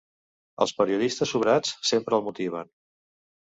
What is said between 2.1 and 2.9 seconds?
el motiven.